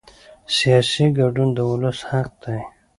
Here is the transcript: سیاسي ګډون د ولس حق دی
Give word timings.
سیاسي 0.57 1.05
ګډون 1.17 1.49
د 1.53 1.59
ولس 1.69 1.99
حق 2.09 2.29
دی 2.43 2.59